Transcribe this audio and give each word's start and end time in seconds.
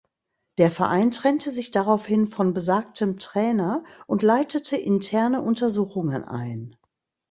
Der 0.57 0.71
Verein 0.71 1.11
trennte 1.11 1.51
sich 1.51 1.69
daraufhin 1.69 2.27
von 2.27 2.55
besagtem 2.55 3.19
Trainer 3.19 3.83
und 4.07 4.23
leitete 4.23 4.75
interne 4.75 5.43
Untersuchungen 5.43 6.23
ein. 6.25 6.75